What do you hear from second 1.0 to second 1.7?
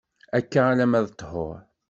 d ṭhur.